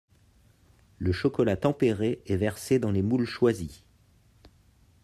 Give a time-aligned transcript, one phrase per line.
[0.97, 3.83] Le chocolat tempéré est versé dans les moules choisis.